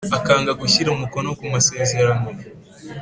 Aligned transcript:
Akanga 0.17 0.51
gushyira 0.61 0.89
umukono 0.91 1.29
ku 1.37 1.43
masezerano 1.53 2.27